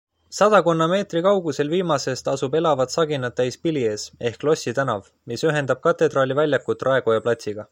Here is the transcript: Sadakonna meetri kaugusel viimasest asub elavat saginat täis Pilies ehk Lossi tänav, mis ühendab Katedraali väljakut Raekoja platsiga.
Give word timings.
Sadakonna 0.35 0.85
meetri 0.91 1.21
kaugusel 1.25 1.69
viimasest 1.73 2.31
asub 2.33 2.57
elavat 2.59 2.95
saginat 2.97 3.37
täis 3.41 3.59
Pilies 3.67 4.07
ehk 4.31 4.47
Lossi 4.49 4.75
tänav, 4.81 5.05
mis 5.33 5.45
ühendab 5.51 5.85
Katedraali 5.85 6.39
väljakut 6.41 6.89
Raekoja 6.91 7.27
platsiga. 7.29 7.69